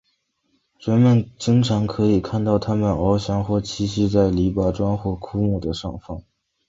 [0.79, 6.23] 人们经常可以看到它们翱翔或栖息在篱笆桩或枯木的上方。